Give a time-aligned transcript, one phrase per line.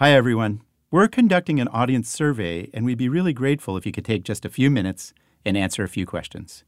[0.00, 0.60] Hi, everyone.
[0.92, 4.44] We're conducting an audience survey, and we'd be really grateful if you could take just
[4.44, 5.12] a few minutes
[5.44, 6.62] and answer a few questions.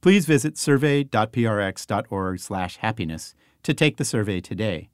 [0.00, 4.88] Please visit survey.prx.org/happiness to take the survey today.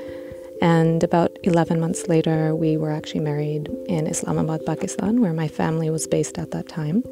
[0.61, 5.91] And about 11 months later, we were actually married in Islamabad, Pakistan, where my family
[5.91, 7.03] was based at that time.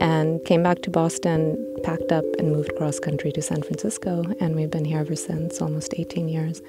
[0.00, 4.24] And came back to Boston, packed up, and moved cross country to San Francisco.
[4.40, 6.62] And we've been here ever since, almost 18 years.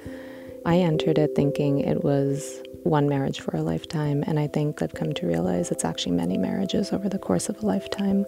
[0.64, 4.24] I entered it thinking it was one marriage for a lifetime.
[4.26, 7.62] And I think I've come to realize it's actually many marriages over the course of
[7.62, 8.26] a lifetime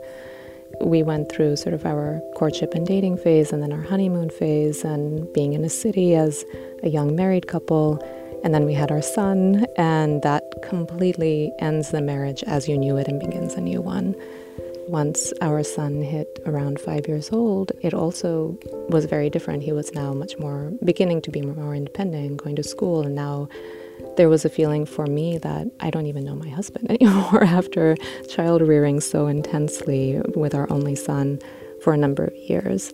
[0.80, 4.84] we went through sort of our courtship and dating phase and then our honeymoon phase
[4.84, 6.44] and being in a city as
[6.82, 8.02] a young married couple.
[8.42, 12.98] And then we had our son, and that completely ends the marriage as you knew
[12.98, 14.14] it and begins a new one.
[14.88, 19.62] Once our son hit around five years old, it also was very different.
[19.62, 23.48] He was now much more beginning to be more independent, going to school, and now
[24.16, 27.96] there was a feeling for me that I don't even know my husband anymore after
[28.28, 31.38] child rearing so intensely with our only son
[31.82, 32.92] for a number of years.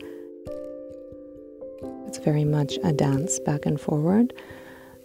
[2.07, 4.33] It's very much a dance back and forward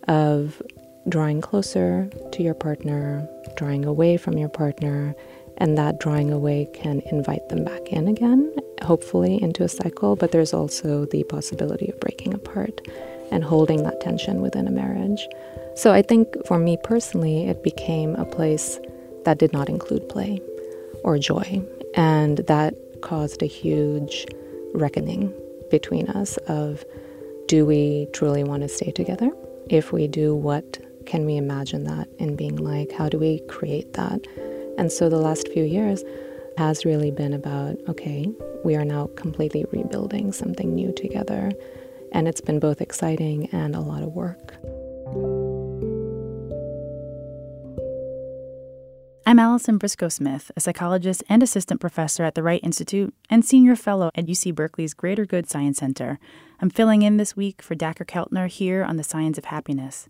[0.08, 0.62] of
[1.10, 5.16] drawing closer to your partner, drawing away from your partner,
[5.58, 10.32] and that drawing away can invite them back in again, hopefully into a cycle, but
[10.32, 12.82] there's also the possibility of breaking apart
[13.32, 15.28] and holding that tension within a marriage.
[15.76, 18.80] So I think for me personally, it became a place
[19.24, 20.42] that did not include play
[21.04, 21.62] or joy.
[21.96, 24.26] And that caused a huge
[24.74, 25.34] reckoning
[25.72, 26.86] between us of
[27.48, 29.32] do we truly want to stay together?
[29.70, 32.92] If we do, what can we imagine that in being like?
[32.92, 34.26] How do we create that?
[34.78, 36.04] And so the last few years
[36.58, 38.28] has really been about okay,
[38.64, 41.52] we are now completely rebuilding something new together.
[42.12, 44.56] And it's been both exciting and a lot of work.
[49.28, 53.76] I'm Allison Briscoe Smith, a psychologist and assistant professor at the Wright Institute and senior
[53.76, 56.20] fellow at UC Berkeley's Greater Good Science Center.
[56.62, 60.10] I'm filling in this week for Dacher Keltner here on the Science of Happiness.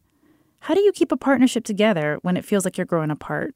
[0.60, 3.56] How do you keep a partnership together when it feels like you're growing apart?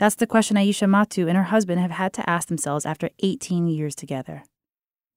[0.00, 3.66] That's the question Ayesha Mattu and her husband have had to ask themselves after 18
[3.66, 4.44] years together.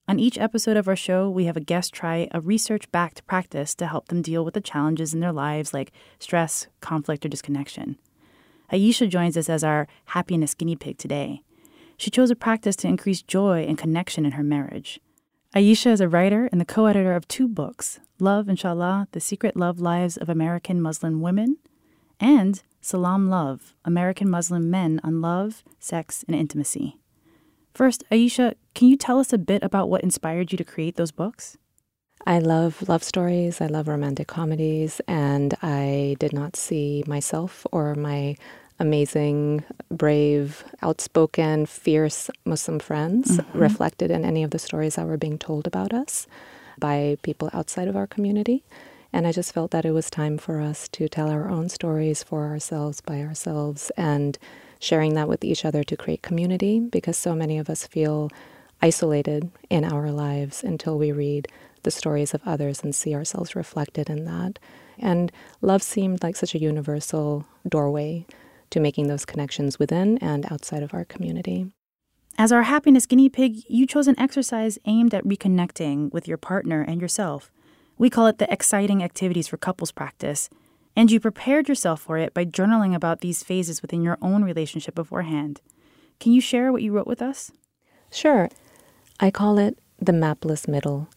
[0.10, 3.74] On each episode of our show, we have a guest try a research backed practice
[3.76, 7.98] to help them deal with the challenges in their lives like stress, conflict, or disconnection.
[8.74, 11.44] Ayesha joins us as our happiness guinea pig today.
[11.96, 15.00] She chose a practice to increase joy and connection in her marriage.
[15.56, 19.56] Ayesha is a writer and the co editor of two books Love, Inshallah The Secret
[19.56, 21.56] Love Lives of American Muslim Women,
[22.24, 26.98] and Salaam Love American Muslim Men on Love, Sex, and Intimacy.
[27.74, 31.12] First, Ayesha, can you tell us a bit about what inspired you to create those
[31.12, 31.58] books?
[32.26, 37.96] I love love stories, I love romantic comedies, and I did not see myself or
[37.96, 38.38] my
[38.80, 43.58] amazing, brave, outspoken, fierce Muslim friends mm-hmm.
[43.58, 46.26] reflected in any of the stories that were being told about us
[46.80, 48.64] by people outside of our community.
[49.14, 52.24] And I just felt that it was time for us to tell our own stories
[52.24, 54.40] for ourselves, by ourselves, and
[54.80, 58.30] sharing that with each other to create community because so many of us feel
[58.82, 61.48] isolated in our lives until we read
[61.84, 64.58] the stories of others and see ourselves reflected in that.
[64.98, 65.32] And
[65.62, 68.26] love seemed like such a universal doorway
[68.72, 71.68] to making those connections within and outside of our community.
[72.38, 76.82] As our happiness guinea pig, you chose an exercise aimed at reconnecting with your partner
[76.82, 77.52] and yourself.
[77.98, 80.50] We call it the exciting activities for couples practice.
[80.96, 84.96] And you prepared yourself for it by journaling about these phases within your own relationship
[84.96, 85.62] beforehand.
[86.20, 87.52] Can you share what you wrote with us?
[88.12, 88.50] Sure.
[89.20, 91.10] I call it the mapless middle,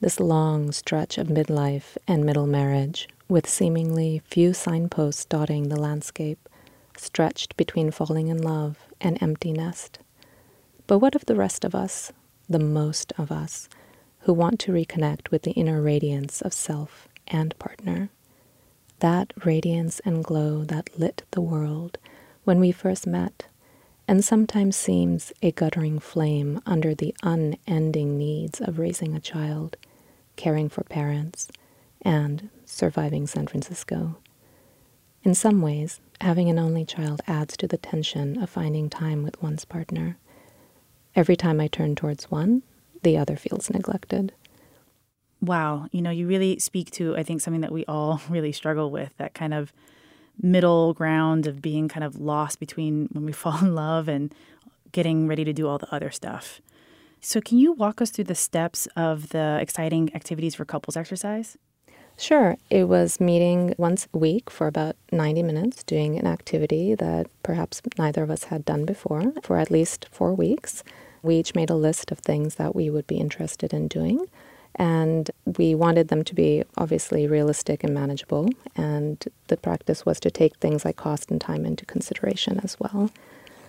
[0.00, 6.48] this long stretch of midlife and middle marriage, with seemingly few signposts dotting the landscape
[6.96, 9.98] stretched between falling in love and empty nest.
[10.86, 12.12] But what of the rest of us?
[12.48, 13.68] the most of us,
[14.28, 18.10] who want to reconnect with the inner radiance of self and partner.
[18.98, 21.96] That radiance and glow that lit the world
[22.44, 23.46] when we first met,
[24.06, 29.78] and sometimes seems a guttering flame under the unending needs of raising a child,
[30.36, 31.48] caring for parents,
[32.02, 34.18] and surviving San Francisco.
[35.22, 39.42] In some ways, having an only child adds to the tension of finding time with
[39.42, 40.18] one's partner.
[41.16, 42.62] Every time I turn towards one,
[43.02, 44.32] the other feels neglected.
[45.40, 45.86] Wow.
[45.92, 49.16] You know, you really speak to, I think, something that we all really struggle with
[49.18, 49.72] that kind of
[50.40, 54.34] middle ground of being kind of lost between when we fall in love and
[54.92, 56.60] getting ready to do all the other stuff.
[57.20, 61.58] So, can you walk us through the steps of the exciting activities for couples exercise?
[62.16, 62.56] Sure.
[62.68, 67.80] It was meeting once a week for about 90 minutes, doing an activity that perhaps
[67.96, 70.82] neither of us had done before for at least four weeks.
[71.22, 74.26] We each made a list of things that we would be interested in doing.
[74.74, 78.48] And we wanted them to be obviously realistic and manageable.
[78.76, 83.10] And the practice was to take things like cost and time into consideration as well.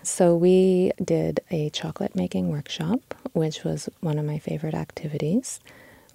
[0.04, 5.60] So we did a chocolate making workshop, which was one of my favorite activities.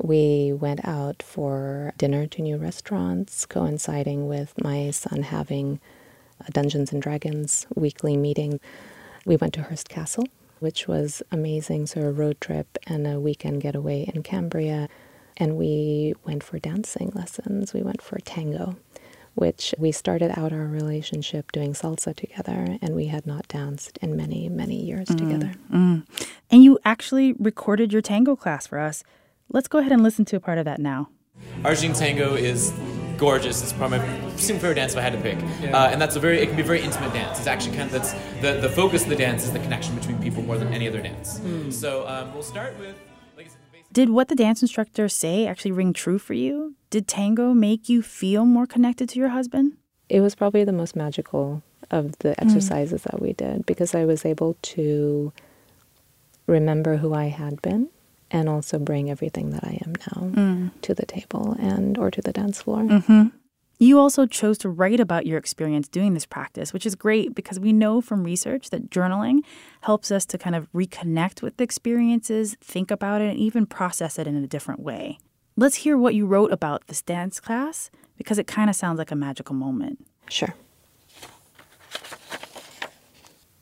[0.03, 5.81] We went out for dinner to new restaurants, coinciding with my son having
[6.47, 8.59] a Dungeons and Dragons weekly meeting.
[9.25, 10.27] We went to Hearst Castle,
[10.59, 11.87] which was amazing.
[11.87, 14.89] So, a road trip and a weekend getaway in Cambria.
[15.37, 17.75] And we went for dancing lessons.
[17.75, 18.77] We went for tango,
[19.35, 24.17] which we started out our relationship doing salsa together, and we had not danced in
[24.17, 25.55] many, many years mm, together.
[25.73, 26.07] Mm.
[26.51, 29.03] And you actually recorded your tango class for us.
[29.49, 31.09] Let's go ahead and listen to a part of that now.
[31.65, 32.73] Argentine tango is
[33.19, 33.63] gorgeous.
[33.63, 35.39] It's probably my single favorite dance if I had to pick.
[35.61, 35.77] Yeah.
[35.77, 37.39] Uh, and that's a very it can be a very intimate dance.
[37.39, 40.21] It's actually kind of that's the the focus of the dance is the connection between
[40.21, 41.41] people more than any other dance.
[41.41, 41.73] Mm.
[41.73, 42.97] So um, we'll start with.
[43.37, 43.59] Like said,
[43.93, 46.75] Did what the dance instructor say actually ring true for you?
[46.91, 49.77] Did tango make you feel more connected to your husband?
[50.09, 52.47] It was probably the most magical of the hmm.
[52.47, 53.11] exercises mm.
[53.11, 55.33] that we did because I was able to
[56.47, 57.89] remember who I had been
[58.35, 60.71] and also bring everything that I am now mm.
[60.83, 62.83] to the table and or to the dance floor.
[62.83, 63.29] Mm-hmm.
[63.79, 67.61] You also chose to write about your experience doing this practice, which is great because
[67.61, 69.43] we know from research that journaling
[69.83, 74.19] helps us to kind of reconnect with the experiences, think about it, and even process
[74.19, 75.19] it in a different way.
[75.57, 79.13] Let's hear what you wrote about this dance class because it kind of sounds like
[79.13, 80.05] a magical moment.
[80.29, 80.55] Sure.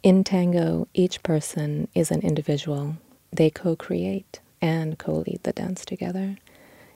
[0.02, 2.96] In tango, each person is an individual.
[3.30, 6.38] They co create and co lead the dance together.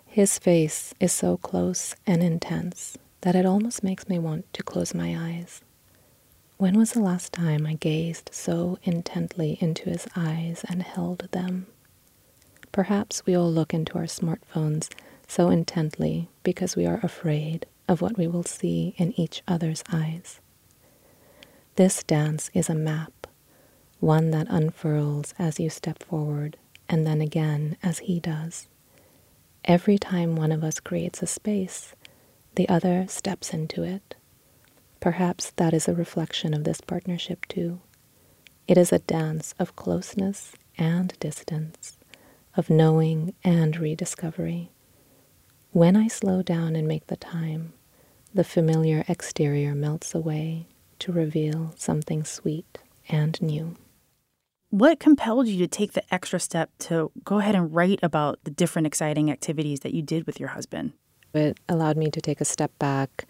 [0.06, 4.94] His face is so close and intense that it almost makes me want to close
[4.94, 5.60] my eyes.
[6.56, 11.66] When was the last time I gazed so intently into his eyes and held them?
[12.72, 14.88] Perhaps we all look into our smartphones
[15.26, 20.40] so intently because we are afraid of what we will see in each other's eyes.
[21.74, 23.26] This dance is a map,
[24.00, 26.56] one that unfurls as you step forward
[26.88, 28.68] and then again as he does.
[29.64, 31.94] Every time one of us creates a space,
[32.54, 34.14] the other steps into it.
[35.00, 37.80] Perhaps that is a reflection of this partnership too.
[38.68, 41.98] It is a dance of closeness and distance,
[42.56, 44.70] of knowing and rediscovery.
[45.72, 47.74] When I slow down and make the time,
[48.34, 50.66] the familiar exterior melts away
[51.00, 52.78] to reveal something sweet
[53.08, 53.76] and new.
[54.70, 58.50] What compelled you to take the extra step to go ahead and write about the
[58.50, 60.92] different exciting activities that you did with your husband?
[61.32, 63.26] It allowed me to take a step back,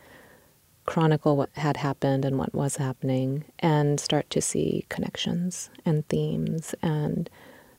[0.87, 6.75] chronicle what had happened and what was happening, and start to see connections and themes,
[6.83, 7.28] and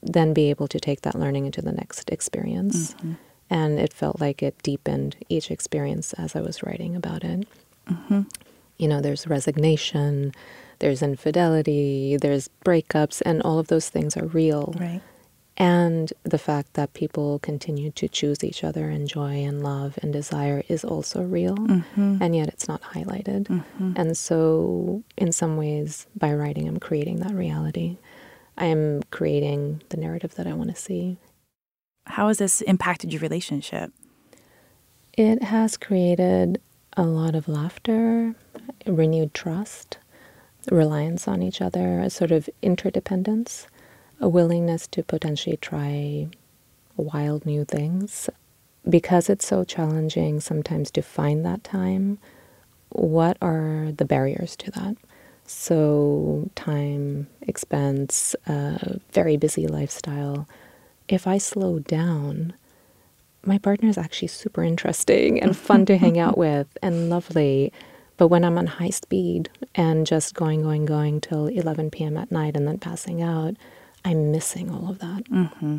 [0.04, 2.94] then be able to take that learning into the next experience.
[2.94, 3.14] Mm-hmm.
[3.50, 7.48] And it felt like it deepened each experience as I was writing about it.
[7.90, 8.22] Mm-hmm.
[8.78, 10.34] You know, there's resignation,
[10.80, 14.74] there's infidelity, there's breakups, and all of those things are real.
[14.80, 15.02] Right.
[15.60, 20.14] And the fact that people continue to choose each other and joy and love and
[20.14, 22.18] desire is also real, mm-hmm.
[22.22, 23.48] and yet it's not highlighted.
[23.48, 23.94] Mm-hmm.
[23.96, 27.98] And so, in some ways, by writing, I'm creating that reality.
[28.56, 31.18] I am creating the narrative that I want to see.
[32.06, 33.92] How has this impacted your relationship?
[35.14, 36.62] It has created
[36.96, 38.36] a lot of laughter,
[38.86, 39.98] renewed trust,
[40.70, 43.68] reliance on each other, a sort of interdependence,
[44.20, 46.28] a willingness to potentially try
[46.96, 48.30] wild new things.
[48.90, 52.20] Because it's so challenging sometimes to find that time,
[52.90, 54.96] what are the barriers to that?
[55.46, 60.48] So, time, expense, a very busy lifestyle,
[61.08, 62.54] if I slow down,
[63.46, 67.72] my partner is actually super interesting and fun to hang out with and lovely.
[68.18, 72.18] But when I'm on high speed and just going, going, going till 11 p.m.
[72.18, 73.56] at night and then passing out,
[74.04, 75.26] I'm missing all of that.
[75.26, 75.78] Mm-hmm.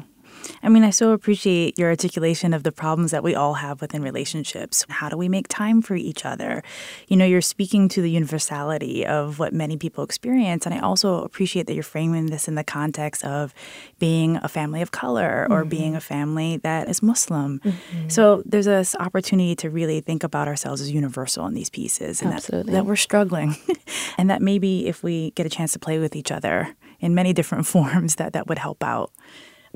[0.62, 4.02] I mean, I so appreciate your articulation of the problems that we all have within
[4.02, 4.84] relationships.
[4.88, 6.62] How do we make time for each other?
[7.08, 10.66] You know, you're speaking to the universality of what many people experience.
[10.66, 13.54] And I also appreciate that you're framing this in the context of
[13.98, 15.68] being a family of color or mm-hmm.
[15.68, 17.60] being a family that is Muslim.
[17.60, 18.08] Mm-hmm.
[18.08, 22.32] So there's this opportunity to really think about ourselves as universal in these pieces and
[22.32, 23.56] that, that we're struggling.
[24.18, 27.32] and that maybe if we get a chance to play with each other in many
[27.32, 29.10] different forms, that that would help out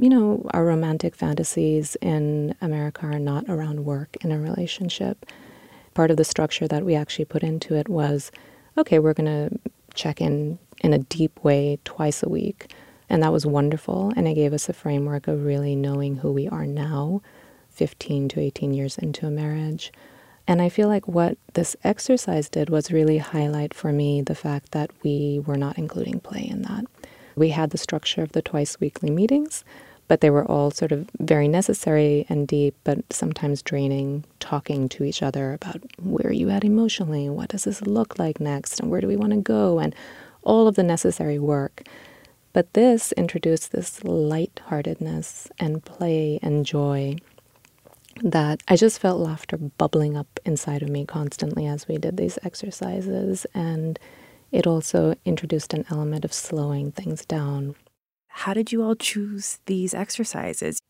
[0.03, 5.25] you know, our romantic fantasies in America are not around work in a relationship.
[5.95, 8.33] Part of the structure that we actually put into it was
[8.77, 12.75] okay, we're going to check in in a deep way twice a week.
[13.09, 14.13] And that was wonderful.
[14.17, 17.23] And it gave us a framework of really knowing who we are now,
[17.71, 19.93] 15 to 18 years into a marriage.
[20.49, 24.73] And I feel like what this exercise did was really highlight for me the fact
[24.73, 26.87] that we were not including play in that.
[27.37, 29.65] We had the structure of the twice weekly meetings,
[30.13, 35.05] but they were all sort of very necessary and deep, but sometimes draining, talking to
[35.05, 38.91] each other about where are you at emotionally, what does this look like next, and
[38.91, 39.95] where do we want to go, and
[40.43, 41.85] all of the necessary work.
[42.53, 47.17] But this introduced this lightheartedness and play and joy
[48.23, 52.39] that I just felt laughter bubbling up inside of me constantly as we did these
[52.43, 53.47] exercises.
[53.55, 53.99] And
[54.51, 57.77] it also introduced an element of slowing things down.
[58.35, 60.81] How did you all choose these exercises?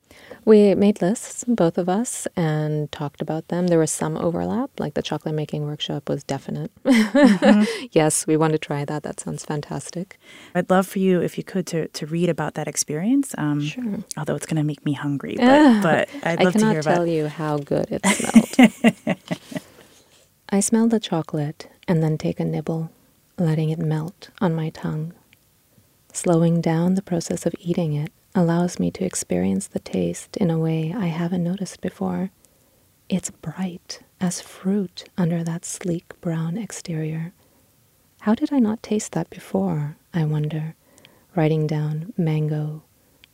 [0.44, 3.66] We made lists, both of us, and talked about them.
[3.66, 6.70] There was some overlap, like the chocolate making workshop was definite.
[6.84, 7.86] Mm-hmm.
[7.92, 9.02] yes, we want to try that.
[9.02, 10.18] That sounds fantastic.
[10.54, 13.34] I'd love for you, if you could, to, to read about that experience.
[13.36, 13.98] Um, sure.
[14.16, 16.78] Although it's going to make me hungry, but, but I'd love to hear about.
[16.78, 18.06] I cannot tell you how good it
[19.04, 19.18] smelled.
[20.48, 22.90] I smelled the chocolate and then take a nibble
[23.38, 25.12] letting it melt on my tongue.
[26.14, 30.58] Slowing down the process of eating it allows me to experience the taste in a
[30.58, 32.30] way I haven't noticed before.
[33.08, 37.32] It's bright as fruit under that sleek brown exterior.
[38.20, 40.76] How did I not taste that before, I wonder,
[41.34, 42.82] writing down mango,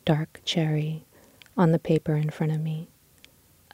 [0.05, 1.05] dark cherry
[1.57, 2.89] on the paper in front of me.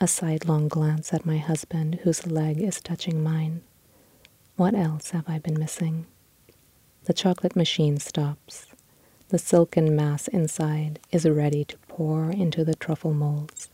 [0.00, 3.62] A sidelong glance at my husband, whose leg is touching mine.
[4.56, 6.06] What else have I been missing?
[7.04, 8.66] The chocolate machine stops.
[9.34, 13.68] The silken mass inside is ready to pour into the truffle molds.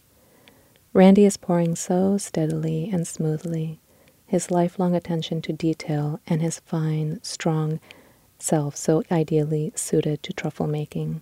[0.95, 3.79] Randy is pouring so steadily and smoothly,
[4.27, 7.79] his lifelong attention to detail and his fine, strong
[8.39, 11.21] self so ideally suited to truffle making.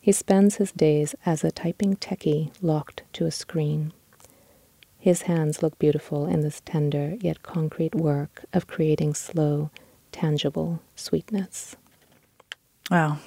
[0.00, 3.92] He spends his days as a typing techie locked to a screen.
[4.98, 9.70] His hands look beautiful in this tender yet concrete work of creating slow,
[10.10, 11.76] tangible sweetness.
[12.90, 13.18] Wow,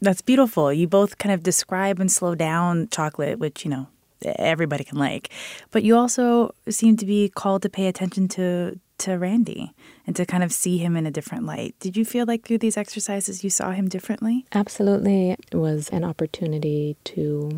[0.00, 0.72] that's beautiful.
[0.72, 3.88] You both kind of describe and slow down chocolate, which, you know,
[4.24, 5.30] everybody can like.
[5.70, 9.72] But you also seem to be called to pay attention to to Randy
[10.06, 11.74] and to kind of see him in a different light.
[11.80, 14.44] Did you feel like through these exercises you saw him differently?
[14.52, 15.30] Absolutely.
[15.30, 17.56] It was an opportunity to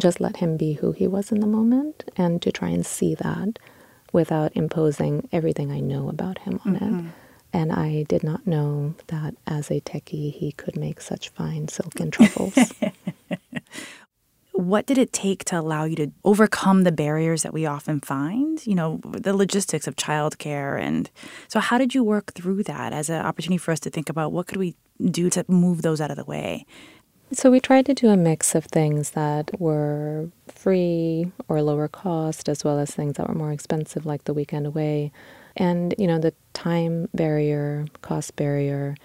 [0.00, 3.16] just let him be who he was in the moment and to try and see
[3.16, 3.58] that
[4.12, 7.06] without imposing everything I know about him on mm-hmm.
[7.08, 7.12] it.
[7.52, 12.10] And I did not know that as a techie, he could make such fine silken
[12.10, 12.54] truffles.
[14.58, 18.66] what did it take to allow you to overcome the barriers that we often find?
[18.66, 20.80] You know, the logistics of childcare.
[20.80, 21.08] And
[21.46, 24.32] so, how did you work through that as an opportunity for us to think about
[24.32, 26.66] what could we do to move those out of the way?
[27.32, 32.48] So, we tried to do a mix of things that were free or lower cost,
[32.48, 35.12] as well as things that were more expensive, like the weekend away.
[35.56, 38.96] And, you know, the time barrier, cost barrier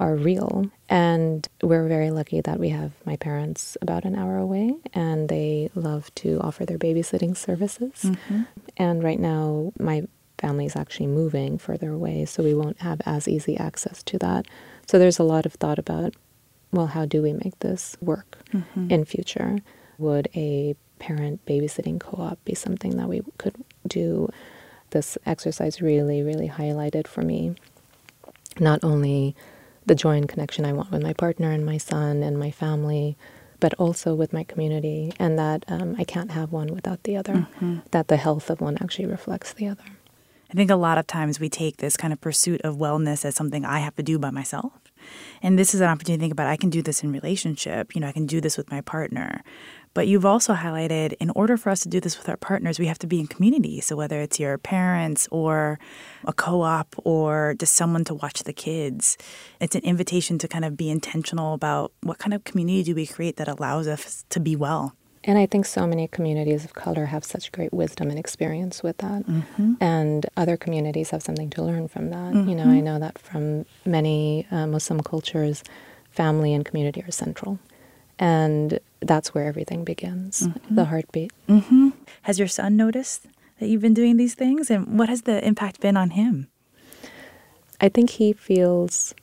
[0.00, 0.70] are real.
[0.88, 5.70] And we're very lucky that we have my parents about an hour away and they
[5.74, 8.02] love to offer their babysitting services.
[8.04, 8.42] Mm-hmm.
[8.76, 10.04] And right now, my
[10.38, 14.46] family is actually moving further away, so we won't have as easy access to that.
[14.86, 16.14] So there's a lot of thought about,
[16.70, 18.90] well, how do we make this work mm-hmm.
[18.90, 19.58] in future?
[19.98, 24.30] Would a parent babysitting co-op be something that we could do?
[24.90, 27.54] This exercise really, really highlighted for me
[28.60, 29.36] not only
[29.86, 33.16] the joy and connection I want with my partner and my son and my family,
[33.60, 37.34] but also with my community, and that um, I can't have one without the other,
[37.34, 37.78] mm-hmm.
[37.90, 39.84] that the health of one actually reflects the other.
[40.50, 43.34] I think a lot of times we take this kind of pursuit of wellness as
[43.34, 44.72] something I have to do by myself.
[45.42, 48.00] And this is an opportunity to think about I can do this in relationship, you
[48.00, 49.42] know, I can do this with my partner.
[49.98, 52.86] But you've also highlighted in order for us to do this with our partners, we
[52.86, 53.80] have to be in community.
[53.80, 55.80] So whether it's your parents or
[56.24, 59.18] a co op or just someone to watch the kids,
[59.58, 63.08] it's an invitation to kind of be intentional about what kind of community do we
[63.08, 64.94] create that allows us to be well.
[65.24, 68.98] And I think so many communities of color have such great wisdom and experience with
[68.98, 69.26] that.
[69.26, 69.74] Mm-hmm.
[69.80, 72.34] And other communities have something to learn from that.
[72.34, 72.48] Mm-hmm.
[72.48, 72.84] You know, I mm-hmm.
[72.84, 75.64] know that from many uh, Muslim cultures,
[76.12, 77.58] family and community are central.
[78.18, 80.74] And that's where everything begins mm-hmm.
[80.74, 81.32] the heartbeat.
[81.48, 81.90] Mm-hmm.
[82.22, 83.26] Has your son noticed
[83.60, 84.70] that you've been doing these things?
[84.70, 86.48] And what has the impact been on him?
[87.80, 89.14] I think he feels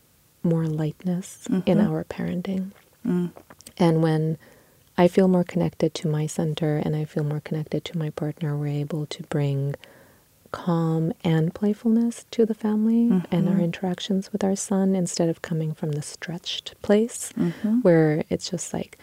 [0.43, 1.91] more lightness in mm-hmm.
[1.91, 2.71] our parenting.
[3.05, 3.31] Mm.
[3.77, 4.37] And when
[4.97, 8.55] I feel more connected to my center and I feel more connected to my partner.
[8.55, 9.75] We're able to bring
[10.55, 13.35] calm and playfulness to the family mm-hmm.
[13.35, 17.81] and our interactions with our son instead of coming from the stretched place mm-hmm.
[17.81, 18.97] where it's just like,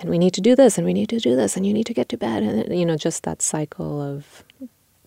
[0.00, 1.86] and we need to do this and we need to do this and you need
[1.86, 2.42] to get to bed.
[2.42, 4.42] And, you know, just that cycle of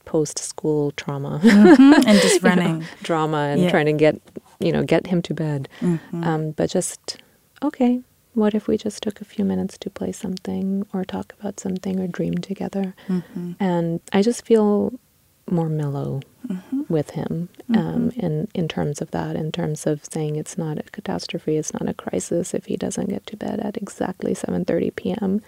[0.06, 2.08] post school trauma mm-hmm.
[2.08, 3.70] and just running know, drama and yeah.
[3.70, 4.16] trying to get,
[4.62, 5.68] you know, get him to bed.
[5.82, 6.24] Mm-hmm.
[6.24, 7.18] Um, but just,
[7.62, 8.00] okay,
[8.34, 12.00] what if we just took a few minutes to play something or talk about something
[12.00, 12.96] or dream together?
[13.10, 13.52] Mm-hmm.
[13.60, 14.94] And I just feel
[15.52, 16.82] more mellow mm-hmm.
[16.88, 18.20] with him um, mm-hmm.
[18.20, 21.88] in, in terms of that, in terms of saying it's not a catastrophe, it's not
[21.88, 25.42] a crisis if he doesn't get to bed at exactly 7.30 p.m.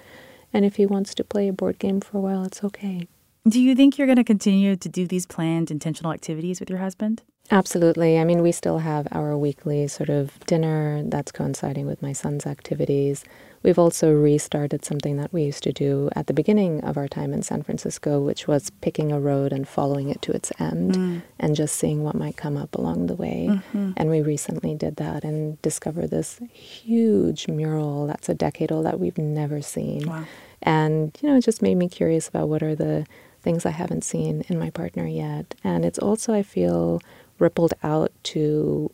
[0.54, 3.08] And if he wants to play a board game for a while, it's okay.
[3.48, 6.80] Do you think you're going to continue to do these planned intentional activities with your
[6.80, 7.24] husband?
[7.52, 8.18] Absolutely.
[8.18, 12.46] I mean, we still have our weekly sort of dinner that's coinciding with my son's
[12.46, 13.26] activities.
[13.64, 17.34] We've also restarted something that we used to do at the beginning of our time
[17.34, 21.22] in San Francisco, which was picking a road and following it to its end mm.
[21.40, 23.48] and just seeing what might come up along the way.
[23.50, 23.92] Mm-hmm.
[23.96, 29.00] And we recently did that and discovered this huge mural that's a decade old that
[29.00, 30.08] we've never seen.
[30.08, 30.26] Wow.
[30.62, 33.06] And, you know, it just made me curious about what are the
[33.42, 35.56] things I haven't seen in my partner yet.
[35.64, 37.02] And it's also, I feel,
[37.40, 38.92] rippled out to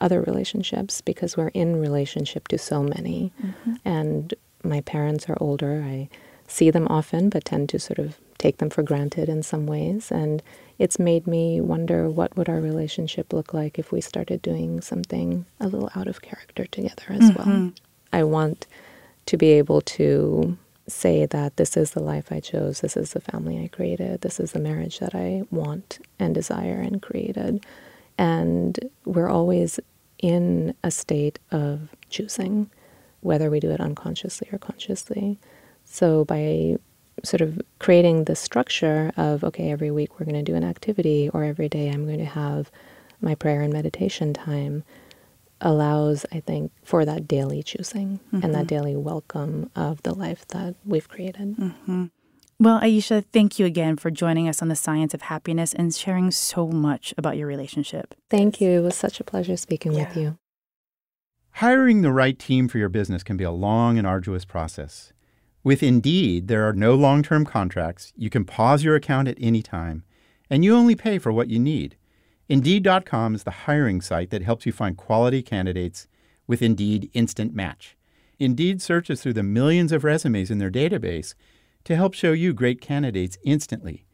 [0.00, 3.32] other relationships because we're in relationship to so many.
[3.42, 3.74] Mm-hmm.
[3.84, 5.82] And my parents are older.
[5.84, 6.08] I
[6.46, 10.10] see them often, but tend to sort of take them for granted in some ways.
[10.10, 10.42] And
[10.78, 15.44] it's made me wonder what would our relationship look like if we started doing something
[15.60, 17.50] a little out of character together as mm-hmm.
[17.50, 17.72] well.
[18.12, 18.66] I want
[19.26, 20.56] to be able to
[20.86, 24.40] say that this is the life I chose, this is the family I created, this
[24.40, 27.64] is the marriage that I want and desire and created.
[28.18, 29.80] And we're always
[30.18, 32.70] in a state of choosing,
[33.20, 35.38] whether we do it unconsciously or consciously.
[35.84, 36.76] So by
[37.24, 41.30] sort of creating the structure of, okay, every week we're going to do an activity,
[41.32, 42.70] or every day I'm going to have
[43.20, 44.84] my prayer and meditation time,
[45.60, 48.44] allows, I think, for that daily choosing mm-hmm.
[48.44, 48.66] and that mm-hmm.
[48.66, 51.56] daily welcome of the life that we've created.
[51.56, 52.06] Mm-hmm.
[52.60, 56.32] Well, Ayesha, thank you again for joining us on the science of happiness and sharing
[56.32, 58.16] so much about your relationship.
[58.30, 58.70] Thank you.
[58.70, 60.08] It was such a pleasure speaking yeah.
[60.08, 60.38] with you.
[61.52, 65.12] Hiring the right team for your business can be a long and arduous process.
[65.62, 68.12] With Indeed, there are no long term contracts.
[68.16, 70.02] You can pause your account at any time,
[70.50, 71.96] and you only pay for what you need.
[72.48, 76.08] Indeed.com is the hiring site that helps you find quality candidates
[76.48, 77.96] with Indeed Instant Match.
[78.40, 81.34] Indeed searches through the millions of resumes in their database
[81.88, 84.04] to help show you great candidates instantly.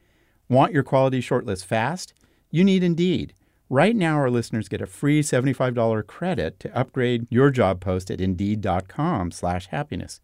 [0.49, 2.15] Want your quality shortlist fast?
[2.49, 3.35] You need Indeed.
[3.69, 8.21] Right now, our listeners get a free $75 credit to upgrade your job post at
[8.21, 10.21] Indeed.com slash happiness.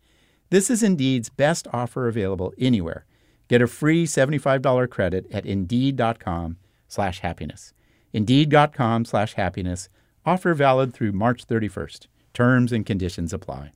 [0.51, 3.05] This is Indeed's best offer available anywhere.
[3.49, 7.73] Get a free $75 credit at Indeed.com slash happiness.
[8.13, 9.89] Indeed.com slash happiness.
[10.25, 12.07] Offer valid through March 31st.
[12.33, 13.73] Terms and conditions apply.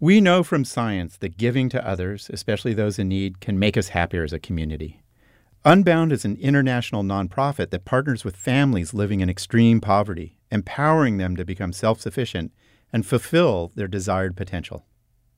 [0.00, 3.88] We know from science that giving to others, especially those in need, can make us
[3.88, 5.02] happier as a community.
[5.64, 11.36] Unbound is an international nonprofit that partners with families living in extreme poverty, empowering them
[11.36, 12.52] to become self sufficient
[12.92, 14.84] and fulfill their desired potential.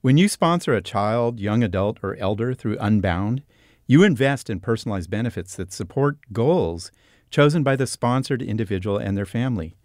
[0.00, 3.42] When you sponsor a child, young adult, or elder through Unbound,
[3.86, 6.90] you invest in personalized benefits that support goals
[7.30, 9.76] chosen by the sponsored individual and their family.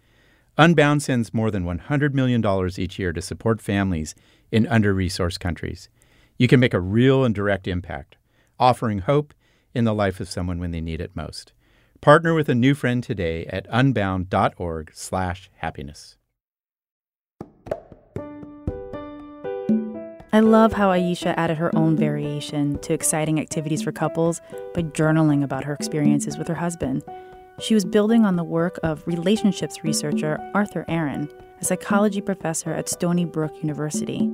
[0.58, 2.44] Unbound sends more than $100 million
[2.76, 4.14] each year to support families
[4.50, 5.88] in under resourced countries.
[6.36, 8.18] You can make a real and direct impact,
[8.58, 9.32] offering hope
[9.74, 11.54] in the life of someone when they need it most.
[12.02, 16.16] Partner with a new friend today at unbound.org/happiness.
[20.34, 24.40] I love how Ayesha added her own variation to exciting activities for couples
[24.74, 27.04] by journaling about her experiences with her husband.
[27.60, 31.28] She was building on the work of relationships researcher Arthur Aron,
[31.60, 34.30] a psychology professor at Stony Brook University.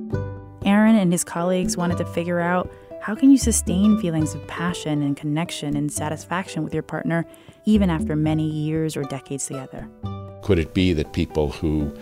[0.65, 5.01] Aron and his colleagues wanted to figure out how can you sustain feelings of passion
[5.01, 7.25] and connection and satisfaction with your partner
[7.65, 9.87] even after many years or decades together?
[10.41, 11.93] Could it be that people who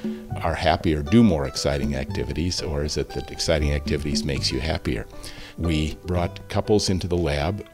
[0.42, 5.06] are happier do more exciting activities, or is it that exciting activities makes you happier?
[5.58, 7.66] We brought couples into the lab,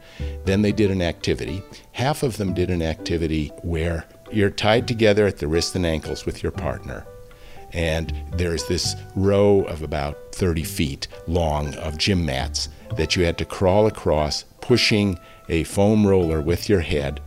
[0.44, 1.62] then they did an activity.
[1.92, 6.24] Half of them did an activity where you're tied together at the wrists and ankles
[6.24, 7.06] with your partner,
[7.72, 13.36] and there's this row of about 30 feet long of gym mats that you had
[13.38, 15.18] to crawl across, pushing
[15.48, 17.20] a foam roller with your head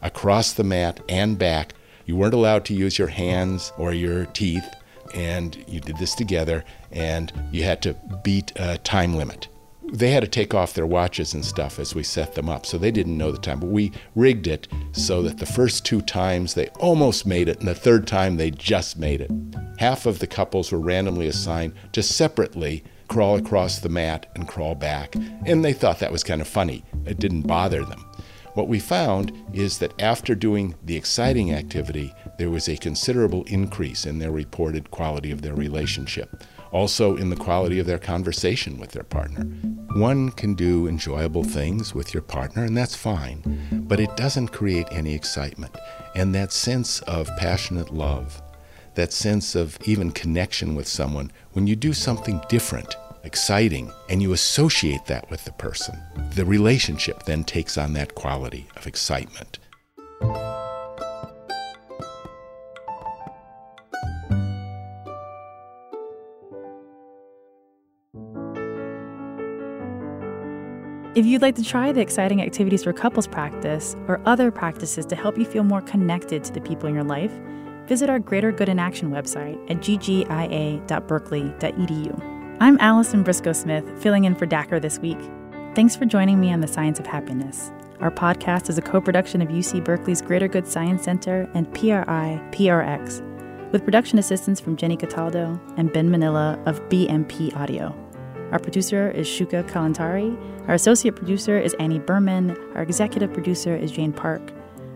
[0.00, 1.74] across the mat and back.
[2.06, 4.66] You weren't allowed to use your hands or your teeth,
[5.14, 9.48] and you did this together, and you had to beat a time limit.
[9.92, 12.76] They had to take off their watches and stuff as we set them up, so
[12.76, 13.60] they didn't know the time.
[13.60, 17.68] But we rigged it so that the first two times they almost made it, and
[17.68, 19.30] the third time they just made it.
[19.78, 24.74] Half of the couples were randomly assigned to separately crawl across the mat and crawl
[24.74, 25.14] back,
[25.46, 26.84] and they thought that was kind of funny.
[27.06, 28.04] It didn't bother them.
[28.54, 34.04] What we found is that after doing the exciting activity, there was a considerable increase
[34.04, 38.92] in their reported quality of their relationship, also in the quality of their conversation with
[38.92, 39.44] their partner.
[39.94, 44.86] One can do enjoyable things with your partner, and that's fine, but it doesn't create
[44.90, 45.74] any excitement.
[46.14, 48.42] And that sense of passionate love,
[48.94, 54.32] that sense of even connection with someone, when you do something different, exciting, and you
[54.32, 55.98] associate that with the person,
[56.34, 59.57] the relationship then takes on that quality of excitement.
[71.18, 75.16] If you'd like to try the exciting activities for couples practice or other practices to
[75.16, 77.32] help you feel more connected to the people in your life,
[77.88, 82.56] visit our Greater Good in Action website at ggia.berkeley.edu.
[82.60, 85.18] I'm Allison Briscoe Smith, filling in for Dacher this week.
[85.74, 87.72] Thanks for joining me on The Science of Happiness.
[87.98, 92.40] Our podcast is a co production of UC Berkeley's Greater Good Science Center and PRI
[92.52, 98.07] PRX, with production assistance from Jenny Cataldo and Ben Manilla of BMP Audio.
[98.52, 100.36] Our producer is Shuka Kalantari.
[100.68, 102.56] Our associate producer is Annie Berman.
[102.74, 104.42] Our executive producer is Jane Park.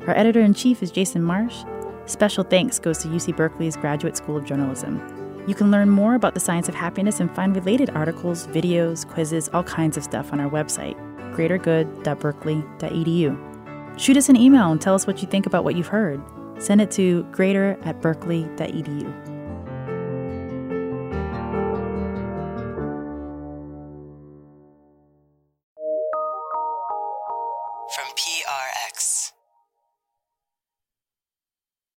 [0.06, 1.62] Our editor in chief is Jason Marsh.
[2.06, 5.00] Special thanks goes to UC Berkeley's Graduate School of Journalism.
[5.46, 9.50] You can learn more about the science of happiness and find related articles, videos, quizzes,
[9.52, 10.96] all kinds of stuff on our website,
[11.34, 14.00] greatergood.berkeley.edu.
[14.00, 16.22] Shoot us an email and tell us what you think about what you've heard.
[16.58, 19.31] Send it to greater at berkeley.edu.